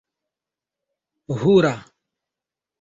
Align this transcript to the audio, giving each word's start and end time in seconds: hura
hura 1.37 1.73